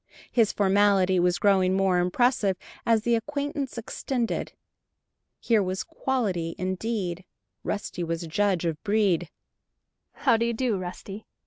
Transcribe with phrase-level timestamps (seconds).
[0.31, 2.57] His formality was growing more impressive,
[2.87, 4.53] as the acquaintance extended.
[5.39, 7.23] Here was "quality" indeed
[7.63, 9.29] Rusty was a judge of "breed"!
[10.13, 11.27] "How do you do, Rusty?"